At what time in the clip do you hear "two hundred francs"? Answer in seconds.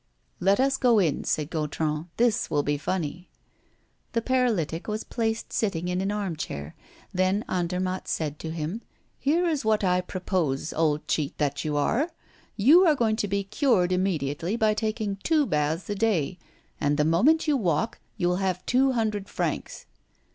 18.65-19.85